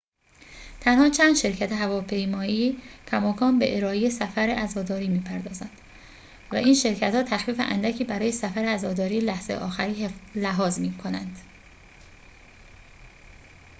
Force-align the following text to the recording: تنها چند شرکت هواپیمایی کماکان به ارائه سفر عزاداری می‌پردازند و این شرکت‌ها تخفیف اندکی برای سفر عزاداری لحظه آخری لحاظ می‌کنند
تنها 0.81 1.09
چند 1.09 1.35
شرکت 1.35 1.71
هواپیمایی 1.71 2.81
کماکان 3.07 3.59
به 3.59 3.77
ارائه 3.77 4.09
سفر 4.09 4.49
عزاداری 4.49 5.07
می‌پردازند 5.07 5.71
و 6.51 6.55
این 6.55 6.73
شرکت‌ها 6.73 7.23
تخفیف 7.23 7.55
اندکی 7.59 8.03
برای 8.03 8.31
سفر 8.31 8.65
عزاداری 8.65 9.19
لحظه 9.19 9.53
آخری 9.53 10.09
لحاظ 10.35 10.79
می‌کنند 10.79 11.37